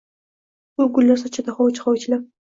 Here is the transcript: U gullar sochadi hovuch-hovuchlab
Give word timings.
U 0.85 0.87
gullar 0.95 1.21
sochadi 1.25 1.57
hovuch-hovuchlab 1.61 2.27